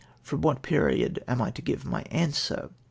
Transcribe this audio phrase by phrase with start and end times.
[0.23, 2.71] —"From what period am I to give my answer